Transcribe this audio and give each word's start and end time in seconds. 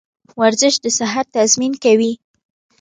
ورزش 0.41 0.75
د 0.83 0.85
صحت 0.97 1.25
تضمین 1.35 1.73
کوي. 1.83 2.13